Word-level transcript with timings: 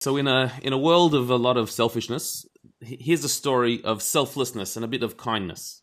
So 0.00 0.16
in 0.16 0.28
a 0.28 0.52
in 0.62 0.72
a 0.72 0.78
world 0.78 1.14
of 1.14 1.28
a 1.30 1.36
lot 1.36 1.56
of 1.56 1.70
selfishness, 1.70 2.46
here's 2.80 3.24
a 3.24 3.28
story 3.28 3.82
of 3.82 4.02
selflessness 4.02 4.76
and 4.76 4.84
a 4.84 4.88
bit 4.88 5.02
of 5.02 5.16
kindness. 5.16 5.82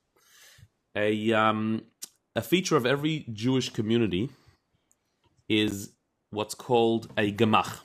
A 0.96 1.34
um, 1.34 1.84
a 2.36 2.42
feature 2.42 2.78
of 2.78 2.86
every 2.86 3.26
Jewish 3.34 3.70
community 3.70 4.30
is 5.50 5.92
what's 6.30 6.56
called 6.56 7.12
a 7.18 7.32
gemach. 7.32 7.80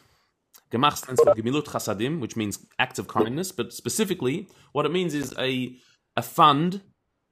Gemach 0.71 0.97
stands 0.97 1.21
for 1.21 1.35
Gemilut 1.35 1.65
Chasadim, 1.65 2.21
which 2.21 2.37
means 2.37 2.65
acts 2.79 3.01
of 3.01 3.09
kindness, 3.09 3.51
but 3.51 3.73
specifically, 3.73 4.49
what 4.73 4.87
it 4.87 4.93
means 4.93 5.15
is 5.15 5.35
a 5.37 5.77
a 6.17 6.23
fund 6.23 6.81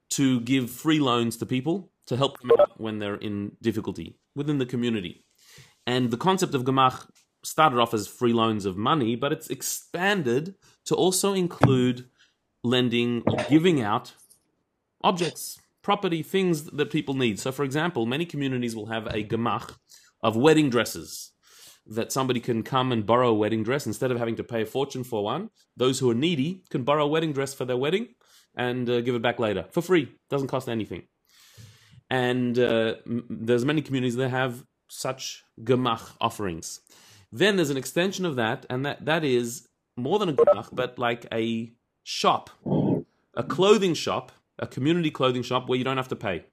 to 0.09 0.41
give 0.41 0.69
free 0.69 0.99
loans 0.99 1.37
to 1.37 1.45
people 1.45 1.91
to 2.07 2.17
help 2.17 2.39
them 2.41 2.51
out 2.59 2.81
when 2.81 2.99
they're 2.99 3.15
in 3.15 3.53
difficulty 3.61 4.17
within 4.35 4.57
the 4.57 4.65
community. 4.65 5.23
And 5.87 6.11
the 6.11 6.17
concept 6.17 6.53
of 6.53 6.63
Gemach 6.63 7.07
started 7.43 7.79
off 7.79 7.93
as 7.93 8.07
free 8.07 8.33
loans 8.33 8.65
of 8.65 8.77
money, 8.77 9.15
but 9.15 9.31
it's 9.31 9.49
expanded 9.49 10.55
to 10.85 10.95
also 10.95 11.33
include 11.33 12.05
lending 12.63 13.23
or 13.27 13.37
giving 13.49 13.81
out 13.81 14.13
objects, 15.03 15.59
property, 15.81 16.21
things 16.21 16.63
that 16.65 16.91
people 16.91 17.13
need. 17.13 17.39
So, 17.39 17.51
for 17.51 17.63
example, 17.63 18.05
many 18.05 18.25
communities 18.25 18.75
will 18.75 18.87
have 18.87 19.07
a 19.07 19.23
gemach 19.23 19.75
of 20.21 20.35
wedding 20.35 20.69
dresses 20.69 21.31
that 21.85 22.11
somebody 22.11 22.39
can 22.39 22.61
come 22.61 22.91
and 22.91 23.05
borrow 23.05 23.29
a 23.29 23.33
wedding 23.33 23.63
dress 23.63 23.87
instead 23.87 24.11
of 24.11 24.19
having 24.19 24.35
to 24.35 24.43
pay 24.43 24.61
a 24.61 24.65
fortune 24.65 25.03
for 25.03 25.23
one. 25.23 25.49
Those 25.75 25.99
who 25.99 26.09
are 26.11 26.15
needy 26.15 26.63
can 26.69 26.83
borrow 26.83 27.05
a 27.05 27.07
wedding 27.07 27.33
dress 27.33 27.53
for 27.53 27.65
their 27.65 27.77
wedding 27.77 28.09
and 28.55 28.89
uh, 28.89 29.01
give 29.01 29.15
it 29.15 29.21
back 29.21 29.39
later 29.39 29.65
for 29.71 29.81
free. 29.81 30.11
Doesn't 30.29 30.49
cost 30.49 30.69
anything. 30.69 31.03
And 32.09 32.57
uh, 32.59 32.95
m- 33.05 33.25
there's 33.29 33.65
many 33.65 33.81
communities 33.81 34.17
that 34.17 34.29
have 34.29 34.63
such 34.89 35.43
gemach 35.61 36.11
offerings. 36.19 36.81
Then 37.31 37.55
there's 37.55 37.69
an 37.69 37.77
extension 37.77 38.25
of 38.25 38.35
that, 38.37 38.65
and 38.69 38.85
that, 38.85 39.05
that 39.05 39.23
is 39.23 39.67
more 39.95 40.19
than 40.19 40.29
a 40.29 40.33
gemach, 40.33 40.69
but 40.71 40.97
like 40.97 41.27
a 41.31 41.73
shop, 42.03 42.49
a 43.35 43.43
clothing 43.43 43.93
shop, 43.93 44.31
a 44.57 44.67
community 44.67 45.11
clothing 45.11 45.43
shop 45.43 45.69
where 45.69 45.77
you 45.77 45.83
don't 45.83 45.97
have 45.97 46.07
to 46.07 46.15
pay, 46.15 46.45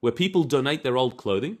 where 0.00 0.12
people 0.12 0.44
donate 0.44 0.82
their 0.82 0.96
old 0.96 1.16
clothing, 1.16 1.58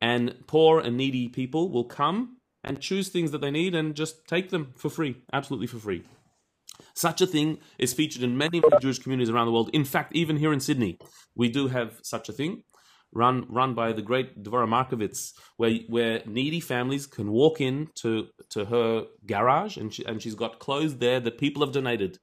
and 0.00 0.34
poor 0.46 0.80
and 0.80 0.96
needy 0.96 1.28
people 1.28 1.70
will 1.70 1.84
come 1.84 2.36
and 2.62 2.80
choose 2.80 3.08
things 3.08 3.30
that 3.30 3.40
they 3.40 3.50
need 3.50 3.74
and 3.74 3.94
just 3.94 4.26
take 4.26 4.50
them 4.50 4.72
for 4.76 4.90
free, 4.90 5.16
absolutely 5.32 5.66
for 5.66 5.78
free. 5.78 6.04
Such 6.94 7.20
a 7.20 7.26
thing 7.26 7.58
is 7.78 7.92
featured 7.92 8.22
in 8.22 8.36
many, 8.36 8.60
many 8.60 8.80
Jewish 8.80 8.98
communities 8.98 9.30
around 9.30 9.46
the 9.46 9.52
world. 9.52 9.70
In 9.72 9.84
fact, 9.84 10.14
even 10.14 10.36
here 10.36 10.52
in 10.52 10.60
Sydney, 10.60 10.98
we 11.34 11.48
do 11.48 11.68
have 11.68 12.00
such 12.02 12.28
a 12.28 12.32
thing 12.32 12.64
run 13.12 13.46
run 13.48 13.74
by 13.74 13.92
the 13.92 14.02
great 14.02 14.42
Dvorah 14.42 14.68
Markovitz, 14.68 15.32
where 15.56 15.74
where 15.88 16.22
needy 16.26 16.60
families 16.60 17.06
can 17.06 17.30
walk 17.30 17.60
in 17.60 17.88
to 17.96 18.28
to 18.50 18.64
her 18.64 19.06
garage 19.26 19.76
and 19.76 19.92
she, 19.92 20.04
and 20.04 20.22
she's 20.22 20.34
got 20.34 20.58
clothes 20.58 20.98
there 20.98 21.20
that 21.20 21.38
people 21.38 21.64
have 21.64 21.72
donated, 21.72 22.18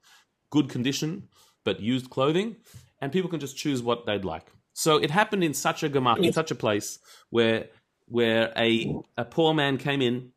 good 0.50 0.70
condition 0.70 1.28
but 1.66 1.82
used 1.82 2.10
clothing, 2.10 2.56
and 3.02 3.12
people 3.12 3.30
can 3.30 3.42
just 3.42 3.58
choose 3.58 3.84
what 3.84 4.06
they'd 4.06 4.24
like. 4.24 4.48
So 4.74 4.98
it 4.98 5.12
happened 5.12 5.44
in 5.44 5.54
such 5.54 5.84
a 5.84 5.90
gemach, 5.90 6.24
in 6.24 6.32
such 6.32 6.52
a 6.52 6.56
place 6.56 7.00
where 7.30 7.68
where 8.08 8.54
a 8.56 8.96
a 9.18 9.26
poor 9.26 9.54
man 9.54 9.78
came 9.78 10.02
in 10.02 10.32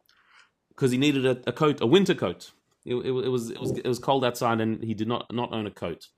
because 0.70 0.90
he 0.90 0.98
needed 0.98 1.26
a, 1.26 1.38
a, 1.46 1.52
coat, 1.52 1.80
a 1.82 1.86
winter 1.86 2.14
coat. 2.14 2.50
It, 2.86 2.94
it, 2.94 3.10
it 3.10 3.28
was 3.28 3.50
it 3.50 3.60
was 3.60 3.72
it 3.72 3.86
was 3.86 3.98
cold 3.98 4.24
outside, 4.24 4.60
and 4.60 4.82
he 4.82 4.94
did 4.94 5.06
not 5.06 5.32
not 5.32 5.52
own 5.52 5.66
a 5.66 5.70
coat. 5.70 6.08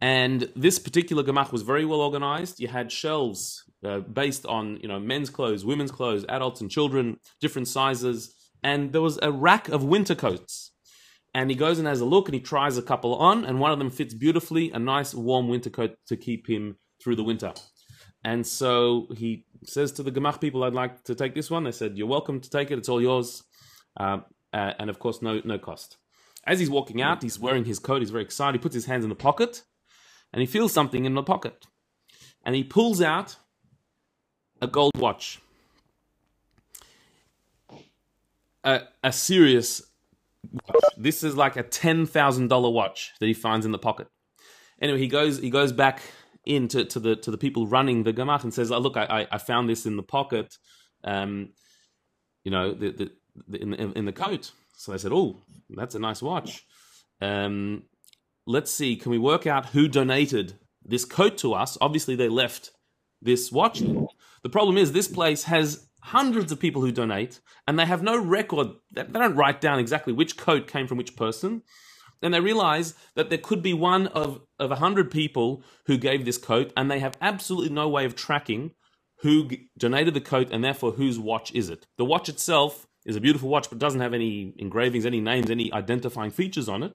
And 0.00 0.50
this 0.54 0.78
particular 0.78 1.22
gemach 1.22 1.52
was 1.52 1.62
very 1.62 1.84
well 1.84 2.00
organized. 2.00 2.60
You 2.60 2.68
had 2.68 2.92
shelves 2.92 3.64
uh, 3.84 4.00
based 4.00 4.44
on 4.46 4.78
you 4.82 4.88
know 4.88 5.00
men's 5.00 5.30
clothes, 5.30 5.64
women's 5.64 5.90
clothes, 5.90 6.24
adults 6.28 6.60
and 6.60 6.70
children, 6.70 7.18
different 7.40 7.68
sizes, 7.68 8.34
and 8.62 8.92
there 8.92 9.00
was 9.00 9.18
a 9.22 9.32
rack 9.32 9.68
of 9.68 9.84
winter 9.84 10.14
coats. 10.14 10.72
And 11.34 11.50
he 11.50 11.56
goes 11.56 11.78
and 11.78 11.86
has 11.86 12.00
a 12.00 12.06
look, 12.06 12.28
and 12.28 12.34
he 12.34 12.40
tries 12.40 12.78
a 12.78 12.82
couple 12.82 13.14
on, 13.16 13.44
and 13.44 13.60
one 13.60 13.70
of 13.70 13.78
them 13.78 13.90
fits 13.90 14.14
beautifully, 14.14 14.70
a 14.70 14.78
nice 14.78 15.14
warm 15.14 15.48
winter 15.48 15.68
coat 15.68 15.96
to 16.06 16.16
keep 16.16 16.48
him 16.48 16.78
through 17.02 17.16
the 17.16 17.24
winter. 17.24 17.52
And 18.24 18.46
so 18.46 19.06
he 19.14 19.44
says 19.64 19.92
to 19.92 20.02
the 20.02 20.10
gemach 20.10 20.40
people, 20.40 20.64
"I'd 20.64 20.72
like 20.72 21.04
to 21.04 21.14
take 21.14 21.34
this 21.34 21.50
one." 21.50 21.64
They 21.64 21.72
said, 21.72 21.96
"You're 21.96 22.06
welcome 22.06 22.40
to 22.40 22.50
take 22.50 22.70
it. 22.70 22.78
It's 22.78 22.88
all 22.88 23.00
yours." 23.00 23.44
Uh, 23.98 24.18
uh, 24.52 24.72
and 24.78 24.90
of 24.90 24.98
course, 24.98 25.22
no 25.22 25.40
no 25.44 25.58
cost. 25.58 25.98
As 26.44 26.58
he's 26.58 26.70
walking 26.70 27.02
out, 27.02 27.22
he's 27.22 27.38
wearing 27.38 27.64
his 27.64 27.78
coat. 27.78 28.00
He's 28.02 28.10
very 28.10 28.24
excited. 28.24 28.58
He 28.58 28.62
puts 28.62 28.74
his 28.74 28.86
hands 28.86 29.04
in 29.04 29.10
the 29.10 29.16
pocket, 29.16 29.62
and 30.36 30.42
he 30.42 30.46
feels 30.46 30.70
something 30.70 31.06
in 31.06 31.14
the 31.14 31.22
pocket. 31.22 31.66
And 32.44 32.54
he 32.54 32.62
pulls 32.62 33.00
out 33.00 33.36
a 34.60 34.66
gold 34.66 34.92
watch. 34.98 35.40
A, 38.62 38.82
a 39.02 39.12
serious 39.12 39.80
watch. 40.52 40.92
This 40.98 41.22
is 41.22 41.36
like 41.36 41.56
a 41.56 41.64
$10,000 41.64 42.72
watch 42.72 43.12
that 43.18 43.24
he 43.24 43.32
finds 43.32 43.64
in 43.64 43.72
the 43.72 43.78
pocket. 43.78 44.08
Anyway, 44.78 44.98
he 44.98 45.08
goes 45.08 45.38
he 45.38 45.48
goes 45.48 45.72
back 45.72 46.02
into 46.44 46.84
to 46.84 47.00
the 47.00 47.16
to 47.16 47.30
the 47.30 47.38
people 47.38 47.66
running 47.66 48.02
the 48.02 48.12
gemach 48.12 48.42
and 48.42 48.52
says, 48.52 48.70
"Oh, 48.70 48.78
look, 48.78 48.98
I, 48.98 49.26
I 49.32 49.38
found 49.38 49.70
this 49.70 49.86
in 49.86 49.96
the 49.96 50.02
pocket, 50.02 50.58
um, 51.02 51.54
you 52.44 52.50
know, 52.50 52.74
the, 52.74 52.90
the, 52.90 53.10
the 53.48 53.62
in, 53.62 53.72
in, 53.72 53.92
in 53.94 54.04
the 54.04 54.12
coat." 54.12 54.50
So 54.76 54.92
they 54.92 54.98
said, 54.98 55.12
"Oh, 55.14 55.38
that's 55.70 55.94
a 55.94 55.98
nice 55.98 56.20
watch." 56.20 56.66
Um, 57.22 57.84
let's 58.46 58.70
see, 58.70 58.96
can 58.96 59.10
we 59.10 59.18
work 59.18 59.46
out 59.46 59.66
who 59.66 59.88
donated 59.88 60.58
this 60.84 61.04
coat 61.04 61.36
to 61.38 61.52
us? 61.54 61.76
Obviously, 61.80 62.14
they 62.14 62.28
left 62.28 62.70
this 63.20 63.50
watch. 63.50 63.80
The 64.42 64.48
problem 64.50 64.78
is, 64.78 64.92
this 64.92 65.08
place 65.08 65.44
has 65.44 65.88
hundreds 66.02 66.52
of 66.52 66.60
people 66.60 66.82
who 66.82 66.92
donate, 66.92 67.40
and 67.66 67.78
they 67.78 67.86
have 67.86 68.02
no 68.02 68.16
record. 68.16 68.68
They 68.92 69.02
don't 69.02 69.34
write 69.34 69.60
down 69.60 69.78
exactly 69.78 70.12
which 70.12 70.36
coat 70.36 70.68
came 70.68 70.86
from 70.86 70.98
which 70.98 71.16
person. 71.16 71.62
And 72.22 72.32
they 72.32 72.40
realize 72.40 72.94
that 73.14 73.28
there 73.28 73.38
could 73.38 73.62
be 73.62 73.74
one 73.74 74.06
of, 74.08 74.40
of 74.58 74.70
100 74.70 75.10
people 75.10 75.62
who 75.86 75.98
gave 75.98 76.24
this 76.24 76.38
coat, 76.38 76.72
and 76.76 76.90
they 76.90 77.00
have 77.00 77.16
absolutely 77.20 77.70
no 77.70 77.88
way 77.88 78.04
of 78.04 78.14
tracking 78.14 78.70
who 79.20 79.48
donated 79.78 80.14
the 80.14 80.20
coat 80.20 80.48
and 80.50 80.62
therefore 80.62 80.92
whose 80.92 81.18
watch 81.18 81.52
is 81.52 81.70
it. 81.70 81.86
The 81.96 82.04
watch 82.04 82.28
itself 82.28 82.86
is 83.04 83.16
a 83.16 83.20
beautiful 83.20 83.48
watch, 83.48 83.68
but 83.68 83.78
doesn't 83.78 84.00
have 84.00 84.14
any 84.14 84.54
engravings, 84.58 85.06
any 85.06 85.20
names, 85.20 85.50
any 85.50 85.72
identifying 85.72 86.30
features 86.30 86.68
on 86.68 86.82
it. 86.82 86.92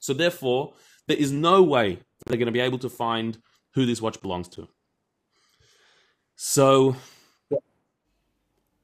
So 0.00 0.12
therefore, 0.12 0.74
there 1.06 1.16
is 1.16 1.32
no 1.32 1.62
way 1.62 1.98
they're 2.26 2.38
going 2.38 2.46
to 2.46 2.52
be 2.52 2.60
able 2.60 2.78
to 2.78 2.88
find 2.88 3.38
who 3.74 3.86
this 3.86 4.00
watch 4.00 4.20
belongs 4.20 4.48
to. 4.48 4.68
So, 6.36 6.96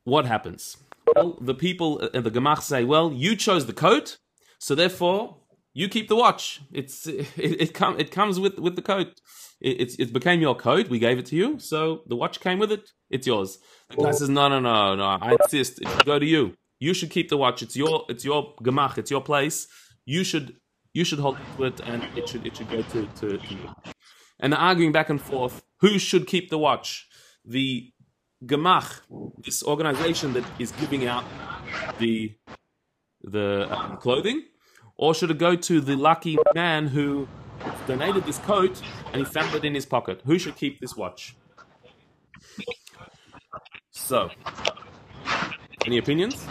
what 0.04 0.26
happens? 0.26 0.76
Well, 1.14 1.36
the 1.40 1.54
people 1.54 2.02
at 2.14 2.24
the 2.24 2.30
Gemach 2.30 2.62
say, 2.62 2.84
"Well, 2.84 3.12
you 3.12 3.34
chose 3.34 3.66
the 3.66 3.72
coat, 3.72 4.18
so 4.58 4.74
therefore 4.74 5.36
you 5.72 5.88
keep 5.88 6.08
the 6.08 6.16
watch. 6.16 6.60
It's 6.72 7.06
it, 7.06 7.26
it, 7.36 7.74
com- 7.74 7.98
it 7.98 8.10
comes 8.10 8.38
with 8.38 8.58
with 8.58 8.76
the 8.76 8.82
coat. 8.82 9.20
It, 9.60 9.80
it's 9.80 9.94
it 9.96 10.12
became 10.12 10.40
your 10.40 10.54
coat. 10.54 10.88
We 10.88 10.98
gave 10.98 11.18
it 11.18 11.26
to 11.26 11.36
you, 11.36 11.58
so 11.58 12.02
the 12.06 12.16
watch 12.16 12.40
came 12.40 12.58
with 12.58 12.70
it. 12.70 12.90
It's 13.08 13.26
yours." 13.26 13.58
The 13.90 13.96
guy 13.96 14.10
says, 14.12 14.28
"No, 14.28 14.48
no, 14.48 14.60
no, 14.60 14.94
no. 14.94 15.04
I 15.04 15.36
insist. 15.42 15.80
It 15.80 15.88
should 15.88 16.06
go 16.06 16.18
to 16.18 16.26
you. 16.26 16.54
You 16.78 16.94
should 16.94 17.10
keep 17.10 17.28
the 17.28 17.36
watch. 17.36 17.62
It's 17.62 17.76
your 17.76 18.04
it's 18.08 18.24
your 18.24 18.54
Gemach. 18.62 18.98
It's 18.98 19.10
your 19.10 19.22
place. 19.22 19.66
You 20.04 20.22
should 20.24 20.56
you 20.92 21.04
should 21.04 21.18
hold 21.18 21.38
to 21.56 21.64
it, 21.64 21.80
and 21.80 22.04
it 22.16 22.28
should 22.28 22.46
it 22.46 22.56
should 22.56 22.70
go 22.70 22.82
to, 22.82 23.06
to, 23.06 23.38
to 23.38 23.54
you. 23.54 23.74
And 24.38 24.54
arguing 24.54 24.92
back 24.92 25.10
and 25.10 25.20
forth. 25.20 25.62
Who 25.80 25.98
should 25.98 26.26
keep 26.26 26.50
the 26.50 26.58
watch? 26.58 27.08
The 27.44 27.92
Gemach, 28.44 29.00
this 29.44 29.62
organization 29.62 30.32
that 30.34 30.44
is 30.58 30.72
giving 30.72 31.06
out 31.06 31.24
the 31.98 32.34
the 33.22 33.68
um, 33.70 33.98
clothing, 33.98 34.44
or 34.96 35.14
should 35.14 35.30
it 35.30 35.38
go 35.38 35.56
to 35.56 35.80
the 35.80 35.96
lucky 35.96 36.38
man 36.54 36.88
who 36.88 37.28
donated 37.86 38.24
this 38.24 38.38
coat 38.38 38.80
and 39.12 39.16
he 39.16 39.24
found 39.24 39.54
it 39.54 39.64
in 39.64 39.74
his 39.74 39.86
pocket? 39.86 40.22
Who 40.24 40.38
should 40.38 40.56
keep 40.56 40.80
this 40.80 40.96
watch? 40.96 41.36
So, 43.90 44.30
any 45.86 45.98
opinions? 45.98 46.46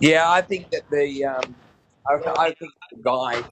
Yeah, 0.00 0.30
I 0.30 0.40
think 0.42 0.70
that 0.70 0.88
the 0.90 1.24
um, 1.24 1.54
I, 2.08 2.14
I 2.38 2.52
think 2.52 2.72
the 2.90 3.02
guy 3.02 3.42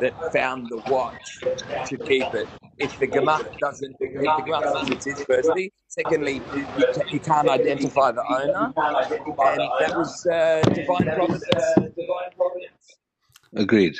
that 0.00 0.32
found 0.32 0.68
the 0.68 0.82
watch 0.90 1.40
to 1.86 1.96
keep 1.98 2.34
it. 2.34 2.48
If 2.78 2.98
the 2.98 3.06
gemach 3.06 3.58
doesn't, 3.58 3.96
if 4.00 4.20
the 4.20 4.26
gemach 4.26 4.80
says 4.80 4.90
it's 4.90 5.04
his, 5.04 5.24
firstly. 5.24 5.72
Secondly, 5.88 6.42
you, 6.56 6.66
you 7.12 7.20
can't 7.20 7.48
identify 7.48 8.10
the 8.10 8.24
owner, 8.28 8.72
and 8.74 8.74
that 8.74 9.96
was 9.96 10.26
uh, 10.26 10.60
divine 10.74 11.04
providence. 11.14 11.44
Agreed. 13.54 13.96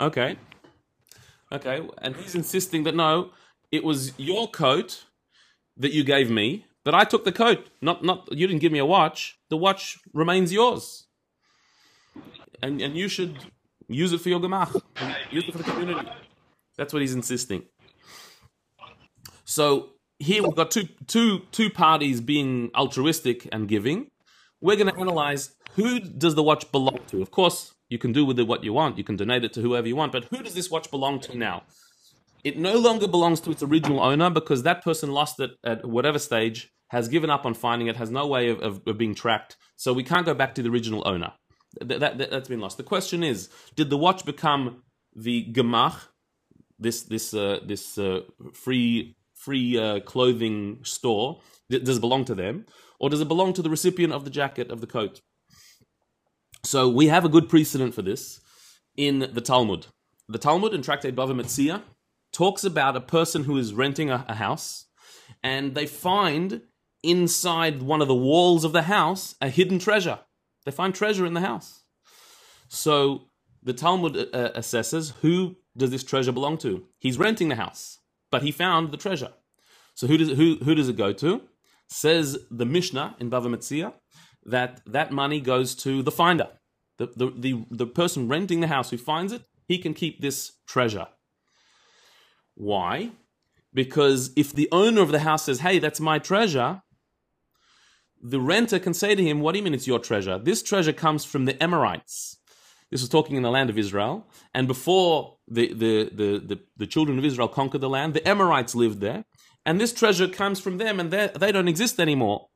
Okay. 0.00 0.38
Okay. 1.52 1.86
And 1.98 2.16
he's 2.16 2.34
insisting 2.34 2.84
that 2.84 2.94
no, 2.94 3.32
it 3.70 3.84
was 3.84 4.18
your 4.18 4.48
coat 4.48 5.04
that 5.76 5.92
you 5.92 6.02
gave 6.02 6.30
me, 6.30 6.64
but 6.88 6.94
I 6.94 7.04
took 7.04 7.26
the 7.26 7.32
coat. 7.32 7.68
Not 7.82 8.02
not 8.02 8.32
you 8.32 8.46
didn't 8.46 8.62
give 8.62 8.72
me 8.72 8.78
a 8.78 8.86
watch. 8.86 9.38
The 9.50 9.58
watch 9.58 9.98
remains 10.14 10.54
yours. 10.54 11.06
And 12.62 12.80
and 12.80 12.96
you 12.96 13.08
should 13.08 13.36
use 13.88 14.14
it 14.14 14.22
for 14.22 14.30
your 14.30 14.40
gemach. 14.40 14.72
Use 15.30 15.46
it 15.46 15.52
for 15.52 15.58
the 15.58 15.64
community. 15.64 16.08
That's 16.78 16.94
what 16.94 17.02
he's 17.02 17.14
insisting. 17.14 17.64
So 19.44 19.90
here 20.18 20.42
we've 20.42 20.56
got 20.56 20.70
two, 20.70 20.88
two, 21.06 21.42
two 21.52 21.68
parties 21.68 22.22
being 22.22 22.70
altruistic 22.74 23.46
and 23.52 23.68
giving. 23.68 24.10
We're 24.62 24.76
going 24.76 24.92
to 24.94 24.98
analyze 24.98 25.56
who 25.72 26.00
does 26.00 26.36
the 26.36 26.42
watch 26.42 26.72
belong 26.72 27.00
to. 27.08 27.20
Of 27.20 27.30
course, 27.30 27.74
you 27.90 27.98
can 27.98 28.12
do 28.12 28.24
with 28.24 28.38
it 28.38 28.46
what 28.48 28.64
you 28.64 28.72
want. 28.72 28.96
You 28.96 29.04
can 29.04 29.16
donate 29.16 29.44
it 29.44 29.52
to 29.52 29.60
whoever 29.60 29.86
you 29.86 29.96
want. 29.96 30.12
But 30.12 30.24
who 30.30 30.42
does 30.42 30.54
this 30.54 30.70
watch 30.70 30.90
belong 30.90 31.20
to 31.20 31.36
now? 31.36 31.64
It 32.44 32.56
no 32.56 32.78
longer 32.78 33.08
belongs 33.08 33.40
to 33.40 33.50
its 33.50 33.62
original 33.62 34.00
owner 34.00 34.30
because 34.30 34.62
that 34.62 34.82
person 34.82 35.10
lost 35.10 35.40
it 35.40 35.50
at 35.64 35.84
whatever 35.84 36.18
stage, 36.18 36.70
has 36.88 37.08
given 37.08 37.30
up 37.30 37.44
on 37.46 37.54
finding 37.54 37.88
it, 37.88 37.96
has 37.96 38.10
no 38.10 38.26
way 38.26 38.48
of, 38.48 38.60
of, 38.60 38.82
of 38.86 38.98
being 38.98 39.14
tracked. 39.14 39.56
So 39.76 39.92
we 39.92 40.02
can't 40.02 40.26
go 40.26 40.34
back 40.34 40.54
to 40.56 40.62
the 40.62 40.70
original 40.70 41.06
owner. 41.06 41.32
That, 41.80 42.00
that, 42.00 42.18
that, 42.18 42.32
has 42.32 42.48
been 42.48 42.60
lost. 42.60 42.78
The 42.78 42.82
question 42.82 43.22
is, 43.22 43.50
did 43.76 43.90
the 43.90 43.98
watch 43.98 44.24
become 44.24 44.82
the 45.14 45.46
gemach, 45.52 45.96
this 46.78 47.02
this 47.02 47.34
uh, 47.34 47.60
this 47.64 47.98
uh, 47.98 48.20
free 48.54 49.16
free 49.34 49.78
uh, 49.78 50.00
clothing 50.00 50.80
store? 50.82 51.40
Does 51.68 51.98
it 51.98 52.00
belong 52.00 52.24
to 52.24 52.34
them, 52.34 52.64
or 52.98 53.10
does 53.10 53.20
it 53.20 53.28
belong 53.28 53.52
to 53.52 53.62
the 53.62 53.68
recipient 53.68 54.14
of 54.14 54.24
the 54.24 54.30
jacket 54.30 54.70
of 54.70 54.80
the 54.80 54.86
coat? 54.86 55.20
So 56.64 56.88
we 56.88 57.08
have 57.08 57.24
a 57.24 57.28
good 57.28 57.48
precedent 57.48 57.94
for 57.94 58.02
this 58.02 58.40
in 58.96 59.18
the 59.18 59.40
Talmud. 59.40 59.86
The 60.28 60.38
Talmud 60.38 60.72
in 60.72 60.82
Tractate 60.82 61.14
Bava 61.14 61.38
Metzia 61.38 61.82
talks 62.32 62.64
about 62.64 62.96
a 62.96 63.00
person 63.00 63.44
who 63.44 63.56
is 63.58 63.74
renting 63.74 64.10
a, 64.10 64.24
a 64.28 64.34
house, 64.34 64.86
and 65.42 65.74
they 65.74 65.86
find 65.86 66.62
inside 67.08 67.82
one 67.82 68.02
of 68.02 68.08
the 68.08 68.14
walls 68.14 68.64
of 68.64 68.72
the 68.72 68.82
house 68.82 69.34
a 69.40 69.48
hidden 69.48 69.78
treasure. 69.78 70.20
They 70.64 70.70
find 70.70 70.94
treasure 70.94 71.26
in 71.26 71.34
the 71.34 71.40
house. 71.40 71.84
So 72.68 73.28
the 73.62 73.72
Talmud 73.72 74.16
uh, 74.16 74.36
uh, 74.36 74.58
assesses 74.58 75.14
who 75.22 75.56
does 75.76 75.90
this 75.90 76.04
treasure 76.04 76.32
belong 76.32 76.58
to? 76.58 76.84
He's 76.98 77.18
renting 77.18 77.48
the 77.48 77.56
house, 77.56 77.98
but 78.30 78.42
he 78.42 78.52
found 78.52 78.90
the 78.90 78.96
treasure. 78.96 79.32
So 79.94 80.06
who 80.06 80.16
does 80.16 80.30
who 80.30 80.56
who 80.62 80.74
does 80.74 80.88
it 80.88 80.96
go 80.96 81.12
to? 81.14 81.42
Says 81.88 82.38
the 82.50 82.66
Mishnah 82.66 83.16
in 83.18 83.30
Bava 83.30 83.46
Metzia 83.46 83.94
that 84.44 84.80
that 84.86 85.10
money 85.10 85.40
goes 85.40 85.74
to 85.76 86.02
the 86.02 86.10
finder, 86.10 86.48
the, 86.98 87.06
the 87.16 87.30
the 87.30 87.64
the 87.70 87.86
person 87.86 88.28
renting 88.28 88.60
the 88.60 88.68
house 88.68 88.90
who 88.90 88.98
finds 88.98 89.32
it. 89.32 89.42
He 89.66 89.78
can 89.78 89.94
keep 89.94 90.20
this 90.20 90.52
treasure. 90.66 91.08
Why? 92.54 93.10
Because 93.74 94.32
if 94.34 94.52
the 94.52 94.68
owner 94.72 95.02
of 95.02 95.12
the 95.12 95.20
house 95.20 95.44
says, 95.44 95.60
"Hey, 95.60 95.78
that's 95.78 96.00
my 96.00 96.18
treasure," 96.18 96.82
the 98.22 98.40
renter 98.40 98.78
can 98.78 98.94
say 98.94 99.14
to 99.14 99.22
him, 99.22 99.40
What 99.40 99.52
do 99.52 99.58
you 99.58 99.64
mean 99.64 99.74
it's 99.74 99.86
your 99.86 99.98
treasure? 99.98 100.38
This 100.38 100.62
treasure 100.62 100.92
comes 100.92 101.24
from 101.24 101.44
the 101.44 101.60
Amorites. 101.62 102.36
This 102.90 103.02
was 103.02 103.10
talking 103.10 103.36
in 103.36 103.42
the 103.42 103.50
land 103.50 103.70
of 103.70 103.78
Israel. 103.78 104.26
And 104.54 104.66
before 104.66 105.36
the, 105.46 105.72
the, 105.74 106.10
the, 106.12 106.38
the, 106.38 106.60
the 106.76 106.86
children 106.86 107.18
of 107.18 107.24
Israel 107.24 107.48
conquered 107.48 107.82
the 107.82 107.88
land, 107.88 108.14
the 108.14 108.26
Amorites 108.26 108.74
lived 108.74 109.00
there. 109.00 109.24
And 109.66 109.80
this 109.80 109.92
treasure 109.92 110.28
comes 110.28 110.60
from 110.60 110.78
them, 110.78 110.98
and 110.98 111.10
they 111.10 111.52
don't 111.52 111.68
exist 111.68 112.00
anymore. 112.00 112.48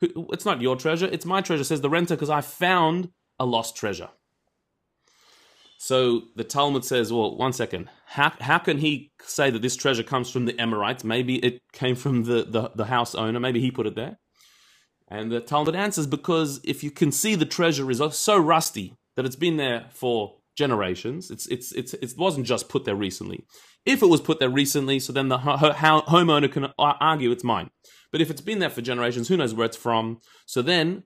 It's 0.00 0.44
not 0.44 0.62
your 0.62 0.76
treasure, 0.76 1.08
it's 1.10 1.26
my 1.26 1.40
treasure, 1.40 1.64
says 1.64 1.80
the 1.80 1.90
renter, 1.90 2.14
because 2.14 2.30
I 2.30 2.40
found 2.40 3.10
a 3.38 3.44
lost 3.44 3.76
treasure. 3.76 4.10
So 5.78 6.24
the 6.36 6.44
Talmud 6.44 6.84
says, 6.84 7.12
well, 7.12 7.36
one 7.36 7.52
second. 7.52 7.88
How, 8.06 8.32
how 8.40 8.58
can 8.58 8.78
he 8.78 9.12
say 9.22 9.50
that 9.50 9.62
this 9.62 9.76
treasure 9.76 10.02
comes 10.02 10.30
from 10.30 10.44
the 10.44 10.60
Amorites? 10.60 11.04
Maybe 11.04 11.36
it 11.36 11.62
came 11.72 11.96
from 11.96 12.24
the, 12.24 12.44
the, 12.44 12.70
the 12.74 12.84
house 12.84 13.14
owner. 13.14 13.40
Maybe 13.40 13.60
he 13.60 13.70
put 13.70 13.86
it 13.86 13.96
there. 13.96 14.18
And 15.10 15.30
the 15.30 15.40
Talmud 15.40 15.74
answers 15.74 16.06
because 16.06 16.60
if 16.62 16.84
you 16.84 16.90
can 16.90 17.10
see 17.10 17.34
the 17.34 17.44
treasure 17.44 17.90
is 17.90 18.00
so 18.16 18.38
rusty 18.38 18.94
that 19.16 19.26
it's 19.26 19.36
been 19.36 19.56
there 19.56 19.86
for 19.90 20.36
generations, 20.56 21.30
it's, 21.30 21.46
it's, 21.48 21.72
it's, 21.72 21.94
it 21.94 22.14
wasn't 22.16 22.46
just 22.46 22.68
put 22.68 22.84
there 22.84 22.94
recently. 22.94 23.44
If 23.84 24.02
it 24.02 24.06
was 24.06 24.20
put 24.20 24.38
there 24.38 24.48
recently, 24.50 25.00
so 25.00 25.12
then 25.12 25.28
the 25.28 25.38
homeowner 25.38 26.52
can 26.52 26.68
argue 26.78 27.32
it's 27.32 27.44
mine. 27.44 27.70
But 28.12 28.20
if 28.20 28.30
it's 28.30 28.40
been 28.40 28.58
there 28.58 28.70
for 28.70 28.82
generations, 28.82 29.28
who 29.28 29.36
knows 29.36 29.54
where 29.54 29.66
it's 29.66 29.76
from? 29.76 30.20
So 30.46 30.62
then 30.62 31.04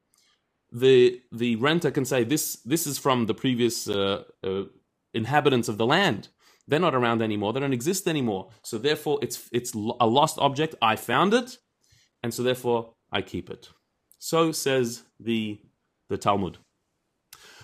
the 0.72 1.20
the 1.30 1.56
renter 1.56 1.90
can 1.90 2.04
say 2.04 2.24
this 2.24 2.56
this 2.64 2.86
is 2.86 2.98
from 2.98 3.26
the 3.26 3.34
previous 3.34 3.88
uh, 3.88 4.24
uh, 4.42 4.64
inhabitants 5.12 5.68
of 5.68 5.78
the 5.78 5.86
land. 5.86 6.28
They're 6.66 6.80
not 6.80 6.94
around 6.94 7.22
anymore. 7.22 7.52
They 7.52 7.60
don't 7.60 7.74
exist 7.74 8.08
anymore. 8.08 8.50
So 8.62 8.78
therefore, 8.78 9.18
it's 9.22 9.48
it's 9.52 9.74
a 9.74 10.06
lost 10.06 10.38
object. 10.38 10.74
I 10.82 10.96
found 10.96 11.34
it, 11.34 11.58
and 12.22 12.34
so 12.34 12.42
therefore 12.42 12.94
I 13.12 13.22
keep 13.22 13.50
it. 13.50 13.68
So 14.24 14.52
says 14.52 15.02
the, 15.20 15.60
the 16.08 16.16
Talmud. 16.16 16.56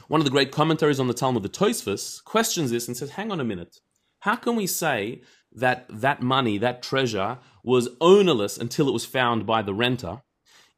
One 0.08 0.20
of 0.20 0.26
the 0.26 0.30
great 0.30 0.52
commentaries 0.52 1.00
on 1.00 1.08
the 1.08 1.14
Talmud, 1.14 1.42
the 1.42 1.48
Tosfos, 1.48 2.22
questions 2.22 2.70
this 2.70 2.86
and 2.86 2.94
says, 2.94 3.12
hang 3.12 3.32
on 3.32 3.40
a 3.40 3.44
minute. 3.44 3.80
How 4.18 4.36
can 4.36 4.56
we 4.56 4.66
say 4.66 5.22
that 5.50 5.86
that 5.88 6.20
money, 6.20 6.58
that 6.58 6.82
treasure, 6.82 7.38
was 7.64 7.88
ownerless 7.98 8.58
until 8.58 8.90
it 8.90 8.92
was 8.92 9.06
found 9.06 9.46
by 9.46 9.62
the 9.62 9.72
renter? 9.72 10.20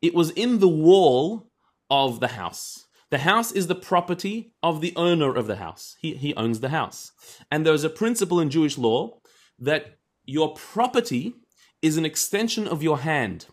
It 0.00 0.14
was 0.14 0.30
in 0.30 0.60
the 0.60 0.68
wall 0.68 1.50
of 1.90 2.20
the 2.20 2.28
house. 2.28 2.86
The 3.10 3.18
house 3.18 3.50
is 3.50 3.66
the 3.66 3.74
property 3.74 4.52
of 4.62 4.82
the 4.82 4.92
owner 4.94 5.34
of 5.34 5.48
the 5.48 5.56
house. 5.56 5.96
He, 6.00 6.14
he 6.14 6.32
owns 6.36 6.60
the 6.60 6.68
house. 6.68 7.10
And 7.50 7.66
there's 7.66 7.82
a 7.82 7.90
principle 7.90 8.38
in 8.38 8.50
Jewish 8.50 8.78
law 8.78 9.18
that 9.58 9.98
your 10.24 10.54
property 10.54 11.34
is 11.82 11.96
an 11.96 12.04
extension 12.04 12.68
of 12.68 12.84
your 12.84 12.98
hand. 12.98 13.46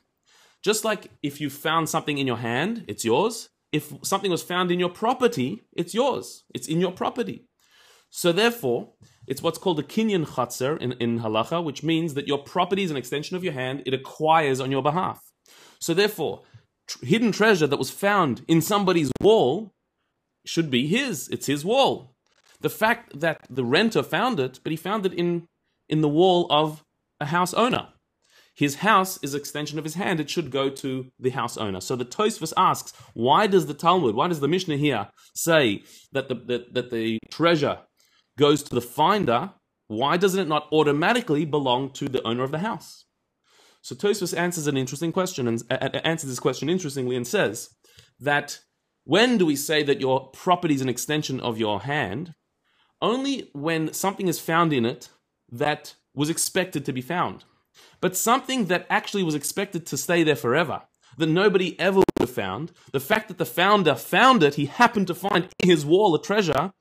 Just 0.64 0.84
like 0.84 1.10
if 1.24 1.40
you 1.40 1.50
found 1.50 1.90
something 1.90 2.18
in 2.18 2.28
your 2.28 2.38
hand, 2.38 2.86
it's 2.88 3.06
yours. 3.06 3.50
If 3.72 3.94
something 4.04 4.32
was 4.32 4.44
found 4.44 4.72
in 4.72 4.80
your 4.80 4.90
property, 4.90 5.62
it's 5.76 5.94
yours. 5.94 6.44
It's 6.54 6.68
in 6.68 6.80
your 6.80 6.92
property. 6.92 7.46
So 8.10 8.32
therefore, 8.32 8.90
it's 9.28 9.44
what's 9.44 9.60
called 9.60 9.80
a 9.80 9.84
kinyan 9.84 10.26
chatzer 10.26 10.78
in, 10.80 10.94
in 10.94 11.20
halacha, 11.20 11.64
which 11.64 11.84
means 11.84 12.16
that 12.16 12.28
your 12.28 12.40
property 12.40 12.84
is 12.84 12.92
an 12.92 12.98
extension 12.98 13.38
of 13.38 13.44
your 13.44 13.54
hand. 13.54 13.84
It 13.86 13.94
acquires 13.94 14.60
on 14.60 14.72
your 14.72 14.82
behalf. 14.82 15.22
So 15.80 15.94
therefore, 15.94 16.42
tr- 16.88 17.06
hidden 17.06 17.32
treasure 17.32 17.68
that 17.68 17.78
was 17.78 17.92
found 17.92 18.44
in 18.48 18.62
somebody's 18.62 19.12
wall 19.22 19.72
should 20.46 20.72
be 20.72 20.88
his. 20.88 21.30
It's 21.30 21.46
his 21.46 21.64
wall. 21.64 22.16
The 22.62 22.70
fact 22.70 23.20
that 23.20 23.46
the 23.50 23.64
renter 23.64 24.04
found 24.04 24.40
it, 24.40 24.60
but 24.64 24.72
he 24.72 24.76
found 24.76 25.06
it 25.06 25.14
in, 25.14 25.46
in 25.88 26.02
the 26.02 26.10
wall 26.10 26.48
of 26.50 26.84
a 27.20 27.28
house 27.28 27.54
owner. 27.54 27.90
His 28.60 28.76
house 28.76 29.18
is 29.24 29.34
extension 29.34 29.80
of 29.80 29.86
his 29.86 29.96
hand. 29.96 30.20
It 30.20 30.30
should 30.30 30.52
go 30.52 30.70
to 30.70 31.10
the 31.18 31.30
house 31.30 31.56
owner. 31.56 31.80
So 31.80 31.96
the 31.96 32.04
Tosfos 32.04 32.52
asks, 32.58 32.92
why 33.14 33.48
does 33.48 33.68
the 33.68 33.74
Talmud, 33.74 34.16
why 34.16 34.28
does 34.28 34.42
the 34.42 34.50
Mishnah 34.50 34.76
here 34.76 35.08
say 35.34 35.84
that 36.12 36.28
the, 36.28 36.36
that, 36.36 36.74
that 36.74 36.92
the 36.92 37.20
treasure 37.32 37.80
goes 38.38 38.62
to 38.64 38.76
the 38.76 38.82
finder? 38.82 39.54
Why 39.88 40.18
doesn't 40.18 40.42
it 40.42 40.50
not 40.50 40.68
automatically 40.74 41.46
belong 41.46 41.92
to 41.92 42.10
the 42.10 42.22
owner 42.28 42.44
of 42.44 42.52
the 42.52 42.60
house? 42.60 43.06
So 43.82 43.96
Tosfos 43.96 44.38
answers 44.38 44.68
an 44.68 44.76
interesting 44.76 45.14
question 45.14 45.48
and 45.48 45.64
uh, 45.72 46.02
answers 46.04 46.30
this 46.30 46.42
question 46.42 46.70
interestingly 46.70 47.16
and 47.16 47.26
says 47.26 47.70
that 48.20 48.60
when 49.06 49.38
do 49.38 49.46
we 49.46 49.56
say 49.56 49.84
that 49.84 50.02
your 50.02 50.32
property 50.32 50.74
is 50.74 50.82
an 50.82 50.90
extension 50.90 51.40
of 51.40 51.60
your 51.60 51.84
hand? 51.84 52.34
Only 53.02 53.52
when 53.54 53.94
something 53.94 54.28
is 54.28 54.38
found 54.38 54.74
in 54.74 54.86
it 54.86 55.08
that 55.50 55.96
was 56.14 56.30
expected 56.30 56.84
to 56.84 56.92
be 56.92 57.02
found 57.02 57.46
but 58.02 58.16
something 58.16 58.66
that 58.66 58.86
actually 58.90 59.24
was 59.24 59.36
expected 59.36 59.86
to 59.88 59.98
stay 59.98 60.24
there 60.24 60.36
forever, 60.36 60.82
that 61.18 61.28
nobody 61.28 61.80
ever 61.80 61.98
would 62.00 62.06
have 62.20 62.32
found, 62.32 62.72
the 62.92 63.00
fact 63.00 63.28
that 63.28 63.38
the 63.38 63.46
founder 63.46 63.96
found 63.96 64.44
it, 64.44 64.56
he 64.56 64.66
happened 64.68 65.08
to 65.08 65.16
find 65.16 65.50
in 65.60 65.70
his 65.70 65.86
wall 65.86 66.16
a 66.16 66.22
treasure, 66.22 66.72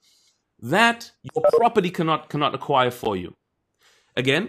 that 0.60 1.12
your 1.22 1.44
property 1.56 1.90
cannot, 1.90 2.28
cannot 2.28 2.54
acquire 2.54 2.90
for 2.90 3.16
you. 3.16 3.34
Again, 4.16 4.48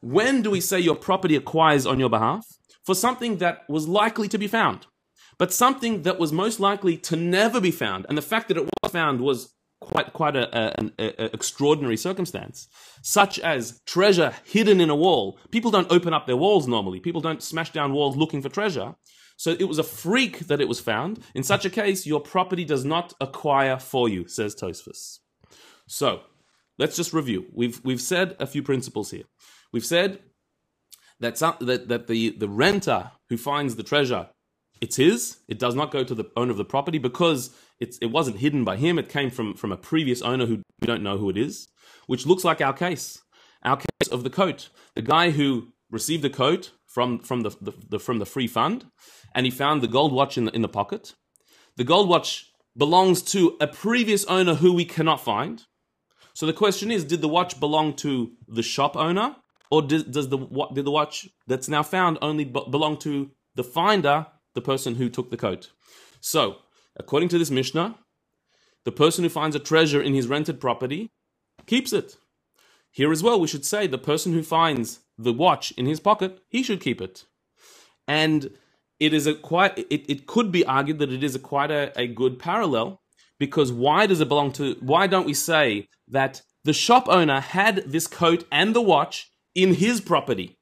when 0.00 0.42
do 0.42 0.50
we 0.50 0.60
say 0.60 0.80
your 0.80 0.96
property 0.96 1.36
acquires 1.36 1.86
on 1.86 2.00
your 2.00 2.10
behalf? 2.10 2.44
For 2.84 2.94
something 2.94 3.38
that 3.38 3.62
was 3.68 3.86
likely 3.86 4.28
to 4.28 4.38
be 4.38 4.48
found, 4.48 4.86
but 5.38 5.52
something 5.52 6.02
that 6.02 6.18
was 6.18 6.32
most 6.32 6.58
likely 6.58 6.96
to 6.98 7.16
never 7.16 7.60
be 7.60 7.70
found. 7.70 8.06
And 8.08 8.18
the 8.18 8.22
fact 8.22 8.48
that 8.48 8.56
it 8.56 8.64
was 8.64 8.92
found 8.92 9.20
was 9.20 9.52
quite 9.82 10.12
quite 10.12 10.36
a, 10.36 10.48
a, 10.56 10.74
an 10.78 10.92
a, 10.98 11.34
extraordinary 11.34 11.96
circumstance, 11.96 12.68
such 13.02 13.38
as 13.38 13.80
treasure 13.86 14.34
hidden 14.44 14.80
in 14.80 14.90
a 14.90 14.96
wall. 14.96 15.38
People 15.50 15.70
don't 15.70 15.90
open 15.90 16.14
up 16.14 16.26
their 16.26 16.36
walls 16.36 16.66
normally. 16.66 17.00
People 17.00 17.20
don't 17.20 17.42
smash 17.42 17.70
down 17.72 17.92
walls 17.92 18.16
looking 18.16 18.42
for 18.42 18.48
treasure. 18.48 18.94
So 19.36 19.50
it 19.50 19.64
was 19.64 19.78
a 19.78 19.82
freak 19.82 20.40
that 20.46 20.60
it 20.60 20.68
was 20.68 20.80
found. 20.80 21.20
In 21.34 21.42
such 21.42 21.64
a 21.64 21.70
case, 21.70 22.06
your 22.06 22.20
property 22.20 22.64
does 22.64 22.84
not 22.84 23.12
acquire 23.20 23.78
for 23.78 24.08
you, 24.08 24.28
says 24.28 24.54
Tosfos. 24.54 25.18
So 25.88 26.20
let's 26.78 26.96
just 26.96 27.12
review. 27.12 27.46
We've 27.52 27.80
we've 27.84 28.00
said 28.00 28.36
a 28.38 28.46
few 28.46 28.62
principles 28.62 29.10
here. 29.10 29.24
We've 29.72 29.84
said 29.84 30.20
that 31.20 31.38
some, 31.38 31.56
that 31.60 31.88
that 31.88 32.06
the 32.06 32.30
the 32.30 32.48
renter 32.48 33.10
who 33.28 33.36
finds 33.36 33.76
the 33.76 33.82
treasure 33.82 34.28
it's 34.82 34.96
his. 34.96 35.38
It 35.48 35.60
does 35.60 35.76
not 35.76 35.92
go 35.92 36.02
to 36.02 36.14
the 36.14 36.24
owner 36.36 36.50
of 36.50 36.56
the 36.56 36.64
property 36.64 36.98
because 36.98 37.56
it's, 37.78 37.98
it 37.98 38.06
wasn't 38.06 38.38
hidden 38.38 38.64
by 38.64 38.76
him. 38.76 38.98
It 38.98 39.08
came 39.08 39.30
from, 39.30 39.54
from 39.54 39.70
a 39.70 39.76
previous 39.76 40.20
owner 40.22 40.44
who 40.44 40.60
we 40.80 40.86
don't 40.86 41.04
know 41.04 41.16
who 41.16 41.30
it 41.30 41.38
is, 41.38 41.68
which 42.08 42.26
looks 42.26 42.42
like 42.42 42.60
our 42.60 42.72
case. 42.72 43.22
Our 43.62 43.76
case 43.76 44.08
of 44.10 44.24
the 44.24 44.30
coat. 44.30 44.70
The 44.96 45.02
guy 45.02 45.30
who 45.30 45.68
received 45.88 46.24
the 46.24 46.30
coat 46.30 46.72
from, 46.84 47.20
from, 47.20 47.42
the, 47.42 47.50
the, 47.60 47.72
the, 47.90 47.98
from 48.00 48.18
the 48.18 48.26
free 48.26 48.48
fund 48.48 48.86
and 49.36 49.46
he 49.46 49.52
found 49.52 49.82
the 49.82 49.88
gold 49.88 50.12
watch 50.12 50.36
in 50.36 50.46
the, 50.46 50.52
in 50.52 50.62
the 50.62 50.68
pocket. 50.68 51.14
The 51.76 51.84
gold 51.84 52.08
watch 52.08 52.50
belongs 52.76 53.22
to 53.22 53.56
a 53.60 53.68
previous 53.68 54.24
owner 54.24 54.54
who 54.54 54.72
we 54.72 54.84
cannot 54.84 55.20
find. 55.20 55.62
So 56.34 56.44
the 56.44 56.52
question 56.52 56.90
is 56.90 57.04
did 57.04 57.20
the 57.20 57.28
watch 57.28 57.60
belong 57.60 57.94
to 57.96 58.32
the 58.48 58.64
shop 58.64 58.96
owner 58.96 59.36
or 59.70 59.82
does, 59.82 60.02
does 60.02 60.28
the 60.28 60.38
did 60.74 60.84
the 60.84 60.90
watch 60.90 61.28
that's 61.46 61.68
now 61.68 61.84
found 61.84 62.18
only 62.20 62.44
belong 62.44 62.96
to 62.98 63.30
the 63.54 63.62
finder, 63.62 64.26
the 64.54 64.60
person 64.60 64.96
who 64.96 65.08
took 65.08 65.30
the 65.30 65.36
coat? 65.36 65.70
So, 66.20 66.56
according 66.96 67.28
to 67.30 67.38
this 67.38 67.50
Mishnah, 67.50 67.96
the 68.84 68.92
person 68.92 69.24
who 69.24 69.30
finds 69.30 69.56
a 69.56 69.60
treasure 69.60 70.02
in 70.02 70.14
his 70.14 70.26
rented 70.26 70.60
property 70.60 71.10
keeps 71.66 71.92
it. 71.92 72.16
Here 72.90 73.12
as 73.12 73.22
well, 73.22 73.40
we 73.40 73.48
should 73.48 73.64
say 73.64 73.86
the 73.86 73.98
person 73.98 74.32
who 74.32 74.42
finds 74.42 75.00
the 75.16 75.32
watch 75.32 75.72
in 75.72 75.86
his 75.86 76.00
pocket, 76.00 76.40
he 76.48 76.62
should 76.62 76.80
keep 76.80 77.00
it. 77.00 77.24
And 78.06 78.50
it 79.00 79.14
is 79.14 79.26
a 79.26 79.34
quite 79.34 79.78
it, 79.78 80.08
it 80.08 80.26
could 80.26 80.52
be 80.52 80.64
argued 80.64 80.98
that 80.98 81.12
it 81.12 81.24
is 81.24 81.34
a 81.34 81.38
quite 81.38 81.70
a, 81.70 81.92
a 81.98 82.06
good 82.06 82.38
parallel 82.38 83.00
because 83.38 83.72
why 83.72 84.06
does 84.06 84.20
it 84.20 84.28
belong 84.28 84.52
to 84.52 84.76
why 84.80 85.06
don't 85.06 85.26
we 85.26 85.34
say 85.34 85.88
that 86.06 86.42
the 86.64 86.72
shop 86.72 87.08
owner 87.08 87.40
had 87.40 87.82
this 87.86 88.06
coat 88.06 88.46
and 88.52 88.74
the 88.74 88.80
watch 88.80 89.30
in 89.54 89.74
his 89.74 90.00
property? 90.00 90.56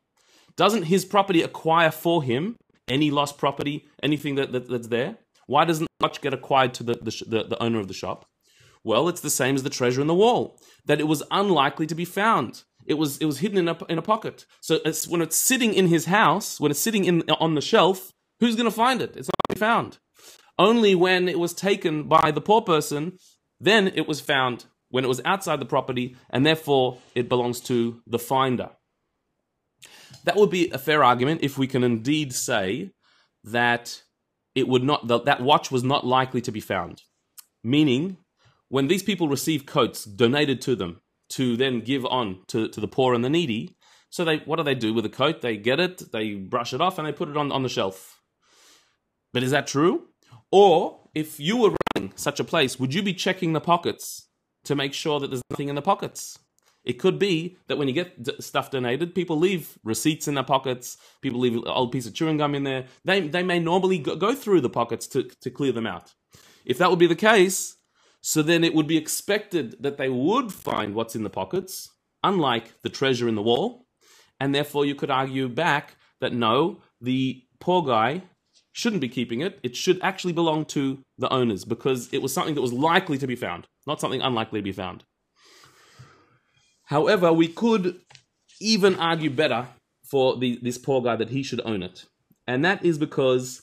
Doesn't 0.57 0.85
his 0.85 1.05
property 1.05 1.43
acquire 1.43 1.91
for 1.91 2.23
him 2.23 2.57
any 2.91 3.11
lost 3.11 3.39
property, 3.39 3.87
anything 4.03 4.35
that, 4.35 4.53
that 4.53 4.69
that's 4.69 4.89
there? 4.89 5.17
Why 5.47 5.65
doesn't 5.65 5.89
much 6.01 6.21
get 6.21 6.35
acquired 6.35 6.75
to 6.75 6.83
the, 6.83 6.95
the, 6.95 7.25
the, 7.27 7.45
the 7.45 7.63
owner 7.63 7.81
of 7.81 7.89
the 7.89 7.95
shop? 7.95 8.27
Well, 8.85 9.09
it's 9.09 9.21
the 9.21 9.31
same 9.31 9.55
as 9.55 9.63
the 9.63 9.71
treasure 9.71 10.01
in 10.01 10.07
the 10.07 10.15
wall, 10.15 10.59
that 10.87 11.01
it 11.01 11.09
was 11.09 11.23
unlikely 11.31 11.87
to 11.87 11.95
be 11.95 12.05
found. 12.05 12.65
It 12.87 12.95
was 12.95 13.19
it 13.19 13.27
was 13.27 13.39
hidden 13.39 13.59
in 13.59 13.69
a 13.69 13.77
in 13.89 13.99
a 13.99 14.03
pocket. 14.03 14.47
So 14.61 14.79
it's, 14.85 15.07
when 15.07 15.21
it's 15.21 15.37
sitting 15.37 15.75
in 15.75 15.89
his 15.89 16.07
house, 16.07 16.59
when 16.59 16.71
it's 16.71 16.81
sitting 16.81 17.05
in 17.05 17.23
on 17.29 17.55
the 17.55 17.61
shelf, 17.61 18.13
who's 18.41 18.57
going 18.57 18.71
to 18.71 18.71
find 18.85 19.03
it? 19.03 19.17
It's 19.17 19.29
not 19.29 19.59
found. 19.59 19.99
Only 20.59 20.95
when 20.95 21.29
it 21.29 21.39
was 21.39 21.53
taken 21.53 22.05
by 22.05 22.31
the 22.31 22.41
poor 22.41 22.63
person, 22.63 23.19
then 23.61 23.89
it 23.89 24.09
was 24.09 24.21
found 24.21 24.65
when 24.89 25.05
it 25.05 25.09
was 25.09 25.21
outside 25.25 25.61
the 25.61 25.67
property, 25.67 26.17
and 26.31 26.45
therefore 26.45 26.99
it 27.15 27.29
belongs 27.29 27.61
to 27.61 28.03
the 28.07 28.19
finder. 28.19 28.71
That 30.25 30.37
would 30.37 30.51
be 30.51 30.71
a 30.71 30.79
fair 30.79 31.03
argument 31.03 31.41
if 31.43 31.57
we 31.57 31.67
can 31.67 31.83
indeed 31.83 32.35
say 32.35 32.91
that 33.45 34.03
it 34.55 34.69
would 34.69 34.83
not 34.83 35.09
that, 35.09 35.25
that 35.25 35.41
watch 35.41 35.71
was 35.71 35.83
not 35.83 36.07
likely 36.07 36.41
to 36.43 36.53
be 36.53 36.61
found. 36.61 37.03
Meaning, 37.63 38.19
when 38.69 38.89
these 38.89 39.03
people 39.03 39.29
receive 39.29 39.67
coats 39.67 40.05
donated 40.05 40.61
to 40.63 40.75
them 40.75 41.01
to 41.31 41.57
then 41.57 41.81
give 41.81 42.05
on 42.07 42.41
to, 42.49 42.69
to 42.69 42.81
the 42.81 42.89
poor 42.89 43.15
and 43.15 43.25
the 43.25 43.31
needy, 43.31 43.77
so 44.11 44.25
they 44.25 44.39
what 44.39 44.57
do 44.57 44.63
they 44.63 44.75
do 44.75 44.93
with 44.93 45.05
the 45.05 45.11
coat? 45.11 45.41
They 45.41 45.57
get 45.57 45.81
it, 45.81 46.13
they 46.13 46.35
brush 46.35 46.73
it 46.73 46.81
off, 46.81 46.99
and 46.99 47.07
they 47.07 47.13
put 47.13 47.29
it 47.29 47.37
on, 47.37 47.53
on 47.53 47.63
the 47.63 47.69
shelf. 47.69 48.21
But 49.33 49.43
is 49.43 49.53
that 49.53 49.67
true? 49.67 50.09
Or 50.51 51.09
if 51.15 51.39
you 51.39 51.57
were 51.57 51.77
running 51.95 52.13
such 52.17 52.41
a 52.41 52.45
place, 52.45 52.79
would 52.79 52.93
you 52.93 53.03
be 53.03 53.15
checking 53.15 53.53
the 53.53 53.61
pockets 53.61 54.27
to 54.65 54.75
make 54.75 54.93
sure 54.93 55.21
that 55.21 55.31
there's 55.31 55.43
nothing 55.51 55.69
in 55.69 55.77
the 55.77 55.83
pockets? 55.83 56.39
It 56.85 56.95
could 56.95 57.19
be 57.19 57.59
that 57.67 57.77
when 57.77 57.89
you 57.89 57.95
get 57.95 58.43
stuff 58.43 58.71
donated, 58.71 59.15
people 59.15 59.39
leave 59.39 59.79
receipts 59.85 60.27
in 60.27 60.35
their 60.35 60.45
pockets. 60.45 60.97
People 61.21 61.41
leave 61.41 61.55
an 61.55 61.65
old 61.67 61.93
piece 61.93 62.07
of 62.07 62.15
chewing 62.15 62.39
gum 62.39 62.55
in 62.55 62.65
there. 62.65 62.87
They 63.05 63.21
they 63.21 63.43
may 63.43 63.59
normally 63.59 63.99
go 63.99 64.35
through 64.35 64.63
the 64.63 64.71
pockets 64.71 65.07
to 65.09 65.25
to 65.25 65.51
clear 65.51 65.73
them 65.73 65.87
out. 65.87 66.15
If 66.65 66.79
that 66.79 66.91
would 66.91 66.99
be 66.99 67.07
the 67.07 67.15
case, 67.15 67.77
so 68.23 68.43
then 68.43 68.65
it 68.65 68.75
would 68.75 68.87
be 68.87 68.97
expected 68.97 69.77
that 69.81 69.99
they 69.99 70.09
would 70.09 70.53
find 70.53 70.95
what's 70.95 71.17
in 71.17 71.23
the 71.23 71.31
pockets, 71.31 71.91
unlike 72.23 72.81
the 72.83 72.91
treasure 72.91 73.29
in 73.29 73.35
the 73.35 73.43
wall, 73.43 73.87
and 74.39 74.55
therefore 74.55 74.85
you 74.85 74.95
could 74.95 75.11
argue 75.11 75.49
back 75.49 75.97
that 76.21 76.33
no, 76.33 76.81
the 77.01 77.43
poor 77.61 77.83
guy 77.83 78.23
shouldn't 78.73 79.01
be 79.01 79.09
keeping 79.09 79.41
it. 79.41 79.59
It 79.63 79.75
should 79.75 79.99
actually 80.03 80.33
belong 80.33 80.65
to 80.67 81.01
the 81.19 81.33
owners 81.33 81.65
because 81.65 82.13
it 82.13 82.23
was 82.23 82.33
something 82.33 82.55
that 82.55 82.61
was 82.61 82.73
likely 82.73 83.19
to 83.19 83.27
be 83.27 83.37
found, 83.37 83.67
not 83.87 84.01
something 84.01 84.21
unlikely 84.21 84.61
to 84.61 84.65
be 84.65 84.73
found. 84.73 85.05
However, 86.91 87.33
we 87.33 87.47
could 87.47 88.01
even 88.61 88.97
argue 88.97 89.31
better 89.31 89.69
for 90.05 90.37
the, 90.37 90.59
this 90.61 90.77
poor 90.77 91.01
guy 91.01 91.15
that 91.15 91.31
he 91.31 91.45
should 91.45 91.61
own 91.65 91.85
it. 91.85 92.05
And 92.49 92.65
that 92.65 92.85
is 92.85 92.99
because 92.99 93.63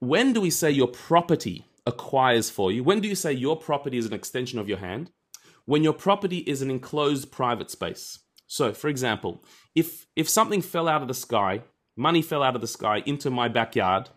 when 0.00 0.34
do 0.34 0.42
we 0.42 0.50
say 0.50 0.70
your 0.70 0.86
property 0.86 1.64
acquires 1.86 2.50
for 2.50 2.70
you? 2.70 2.84
When 2.84 3.00
do 3.00 3.08
you 3.08 3.14
say 3.14 3.32
your 3.32 3.56
property 3.56 3.96
is 3.96 4.04
an 4.04 4.12
extension 4.12 4.58
of 4.58 4.68
your 4.68 4.78
hand? 4.78 5.10
When 5.64 5.82
your 5.82 5.94
property 5.94 6.38
is 6.38 6.60
an 6.60 6.70
enclosed 6.70 7.32
private 7.32 7.70
space. 7.70 8.18
So, 8.46 8.74
for 8.74 8.88
example, 8.88 9.42
if 9.74 10.06
if 10.14 10.28
something 10.28 10.60
fell 10.60 10.88
out 10.88 11.00
of 11.00 11.08
the 11.08 11.14
sky, 11.14 11.62
money 11.96 12.20
fell 12.20 12.42
out 12.42 12.54
of 12.54 12.60
the 12.60 12.66
sky 12.66 13.02
into 13.06 13.30
my 13.30 13.48
backyard, 13.48 14.10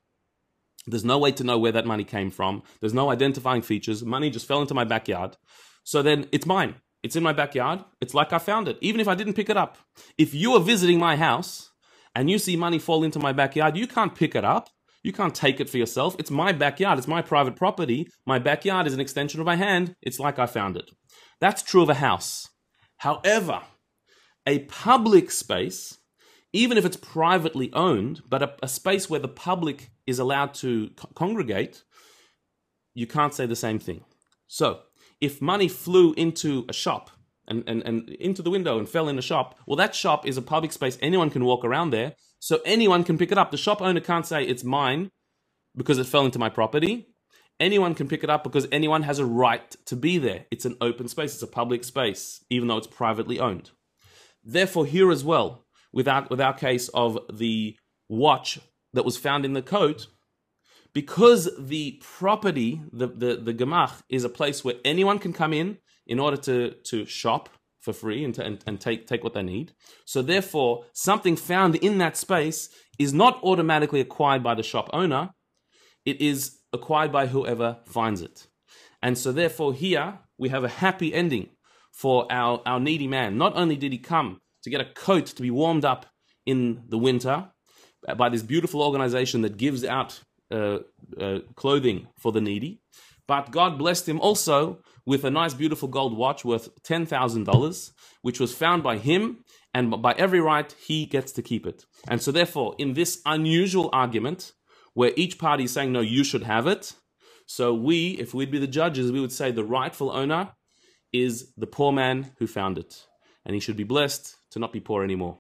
there's 0.88 1.06
no 1.06 1.18
way 1.18 1.32
to 1.34 1.44
know 1.44 1.58
where 1.58 1.72
that 1.72 1.86
money 1.86 2.04
came 2.04 2.32
from. 2.32 2.64
There's 2.82 2.94
no 2.94 3.10
identifying 3.10 3.62
features. 3.62 4.04
Money 4.04 4.30
just 4.30 4.48
fell 4.48 4.62
into 4.62 4.74
my 4.74 4.84
backyard. 4.84 5.38
So 5.84 6.02
then 6.02 6.28
it's 6.32 6.46
mine. 6.46 6.76
It's 7.04 7.16
in 7.16 7.24
my 7.24 7.34
backyard. 7.34 7.84
It's 8.00 8.14
like 8.14 8.32
I 8.32 8.38
found 8.38 8.68
it, 8.68 8.78
even 8.82 9.02
if 9.02 9.08
I 9.08 9.16
didn't 9.16 9.34
pick 9.34 9.50
it 9.50 9.58
up. 9.58 9.78
If 10.18 10.34
you 10.34 10.54
are 10.54 10.60
visiting 10.60 11.00
my 11.00 11.16
house 11.16 11.72
and 12.14 12.30
you 12.30 12.38
see 12.38 12.56
money 12.56 12.80
fall 12.80 13.04
into 13.04 13.20
my 13.20 13.34
backyard, 13.34 13.76
you 13.76 13.88
can't 13.88 14.16
pick 14.16 14.36
it 14.36 14.46
up. 14.46 14.70
You 15.04 15.12
can't 15.12 15.34
take 15.34 15.60
it 15.60 15.70
for 15.70 15.78
yourself. 15.78 16.16
It's 16.20 16.30
my 16.30 16.52
backyard. 16.52 17.00
It's 17.00 17.08
my 17.08 17.24
private 17.24 17.56
property. 17.56 18.08
My 18.28 18.38
backyard 18.38 18.86
is 18.86 18.94
an 18.94 19.00
extension 19.00 19.40
of 19.40 19.48
my 19.48 19.56
hand. 19.56 19.96
It's 20.02 20.20
like 20.20 20.38
I 20.38 20.46
found 20.46 20.78
it. 20.78 20.92
That's 21.40 21.64
true 21.64 21.82
of 21.82 21.90
a 21.90 21.96
house. 21.96 22.48
However, 22.98 23.62
a 24.46 24.60
public 24.60 25.32
space, 25.32 25.98
even 26.54 26.78
if 26.78 26.86
it's 26.86 26.98
privately 26.98 27.72
owned, 27.74 28.22
but 28.30 28.44
a, 28.44 28.54
a 28.62 28.68
space 28.68 29.10
where 29.10 29.20
the 29.20 29.28
public 29.28 29.90
is 30.06 30.20
allowed 30.20 30.54
to 30.56 30.92
co- 30.96 31.10
congregate, 31.16 31.84
you 32.94 33.08
can't 33.08 33.34
say 33.34 33.48
the 33.48 33.56
same 33.56 33.80
thing. 33.80 34.04
So, 34.48 34.82
if 35.22 35.42
money 35.42 35.68
flew 35.68 36.14
into 36.14 36.66
a 36.68 36.74
shop 36.74 37.12
and, 37.48 37.64
and, 37.68 37.84
and 37.84 38.10
into 38.10 38.42
the 38.42 38.50
window 38.50 38.78
and 38.80 38.90
fell 38.90 39.08
in 39.08 39.18
a 39.18 39.22
shop, 39.22 39.58
well, 39.66 39.78
that 39.78 39.96
shop 39.96 40.26
is 40.26 40.36
a 40.36 40.42
public 40.42 40.74
space. 40.74 40.98
Anyone 41.02 41.30
can 41.30 41.46
walk 41.46 41.64
around 41.64 41.92
there. 41.92 42.14
So 42.40 42.60
anyone 42.66 43.04
can 43.04 43.20
pick 43.20 43.32
it 43.32 43.38
up. 43.38 43.52
The 43.52 43.58
shop 43.58 43.82
owner 43.82 44.00
can't 44.00 44.26
say 44.26 44.44
it's 44.44 44.64
mine 44.64 45.12
because 45.78 46.00
it 46.00 46.08
fell 46.08 46.26
into 46.26 46.40
my 46.40 46.50
property. 46.50 47.08
Anyone 47.60 47.94
can 47.94 48.08
pick 48.08 48.24
it 48.24 48.30
up 48.32 48.44
because 48.44 48.68
anyone 48.72 49.04
has 49.04 49.20
a 49.20 49.26
right 49.26 49.76
to 49.86 49.96
be 49.96 50.18
there. 50.18 50.46
It's 50.50 50.66
an 50.66 50.76
open 50.82 51.08
space, 51.08 51.36
it's 51.36 51.44
a 51.44 51.48
public 51.48 51.84
space, 51.84 52.44
even 52.50 52.68
though 52.68 52.78
it's 52.78 52.88
privately 52.88 53.40
owned. 53.40 53.70
Therefore, 54.44 54.88
here 54.88 55.12
as 55.12 55.24
well, 55.24 55.68
with 55.94 56.08
our, 56.08 56.26
with 56.32 56.42
our 56.42 56.54
case 56.54 56.88
of 56.90 57.20
the 57.32 57.78
watch 58.10 58.60
that 58.94 59.06
was 59.06 59.18
found 59.18 59.46
in 59.46 59.54
the 59.54 59.62
coat, 59.62 60.08
because 60.94 61.50
the 61.58 62.02
property, 62.02 62.82
the, 62.92 63.08
the, 63.08 63.36
the 63.38 63.54
gemach, 63.54 64.02
is 64.10 64.24
a 64.24 64.30
place 64.30 64.64
where 64.64 64.76
anyone 64.84 65.20
can 65.20 65.34
come 65.34 65.54
in 65.54 65.78
in 66.06 66.20
order 66.20 66.38
to, 66.38 66.72
to 66.84 67.06
shop 67.06 67.50
for 67.80 67.94
free 67.94 68.24
and, 68.24 68.36
to, 68.36 68.44
and, 68.44 68.64
and 68.68 68.80
take, 68.80 69.08
take 69.08 69.24
what 69.24 69.34
they 69.34 69.42
need. 69.42 69.74
So 70.06 70.22
therefore, 70.22 70.86
something 70.94 71.36
found 71.36 71.76
in 71.76 71.98
that 72.00 72.18
space 72.18 72.70
is 73.00 73.14
not 73.14 73.42
automatically 73.44 74.02
acquired 74.02 74.44
by 74.44 74.54
the 74.54 74.64
shop 74.64 74.90
owner. 74.94 75.32
It 76.06 76.22
is 76.22 76.58
acquired 76.74 77.12
by 77.12 77.28
whoever 77.28 77.78
finds 77.86 78.22
it. 78.22 78.48
And 79.02 79.18
so 79.18 79.32
therefore 79.32 79.74
here 79.74 80.20
we 80.38 80.50
have 80.50 80.64
a 80.64 80.70
happy 80.70 81.14
ending 81.14 81.50
for 81.92 82.32
our, 82.32 82.62
our 82.66 82.80
needy 82.80 83.08
man. 83.08 83.38
Not 83.38 83.56
only 83.56 83.76
did 83.76 83.92
he 83.92 83.98
come 83.98 84.40
to 84.64 84.70
get 84.70 84.82
a 84.82 84.86
coat 84.86 85.28
to 85.28 85.42
be 85.42 85.52
warmed 85.52 85.86
up 85.86 86.06
in 86.46 86.84
the 86.88 86.98
winter 86.98 87.50
by 88.16 88.30
this 88.30 88.44
beautiful 88.44 88.82
organization 88.82 89.42
that 89.42 89.58
gives 89.58 89.84
out 89.84 90.22
uh, 90.52 90.80
uh, 91.20 91.40
clothing 91.56 92.08
for 92.18 92.32
the 92.32 92.42
needy, 92.42 92.82
but 93.28 93.52
God 93.52 93.78
blessed 93.78 94.10
him 94.10 94.20
also 94.20 94.80
with 95.06 95.24
a 95.24 95.32
nice, 95.32 95.54
beautiful 95.54 95.88
gold 95.88 96.16
watch 96.16 96.44
worth 96.44 96.70
$10,000, 96.84 97.92
which 98.22 98.40
was 98.40 98.54
found 98.54 98.84
by 98.84 98.98
him, 98.98 99.44
and 99.74 100.02
by 100.02 100.14
every 100.14 100.42
right, 100.42 100.76
he 100.86 101.06
gets 101.06 101.32
to 101.34 101.42
keep 101.42 101.66
it. 101.66 101.86
And 102.08 102.22
so, 102.22 102.32
therefore, 102.32 102.76
in 102.78 102.94
this 102.94 103.22
unusual 103.26 103.90
argument, 103.94 104.52
where 104.94 105.14
each 105.16 105.40
party 105.40 105.64
is 105.64 105.72
saying, 105.72 105.92
no, 105.92 106.02
you 106.02 106.24
should 106.24 106.44
have 106.44 106.68
it, 106.68 106.94
so 107.46 107.74
we, 107.74 108.12
if 108.12 108.34
we'd 108.34 108.50
be 108.50 108.60
the 108.60 108.68
judges, 108.68 109.12
we 109.12 109.20
would 109.20 109.32
say 109.32 109.52
the 109.52 109.64
rightful 109.64 110.10
owner 110.12 110.54
is 111.12 111.52
the 111.58 111.68
poor 111.68 111.92
man 111.92 112.32
who 112.40 112.48
found 112.48 112.78
it. 112.78 113.06
And 113.46 113.54
he 113.54 113.60
should 113.60 113.76
be 113.76 113.84
blessed 113.84 114.38
to 114.52 114.60
not 114.60 114.72
be 114.72 114.80
poor 114.80 115.04
anymore. 115.04 115.40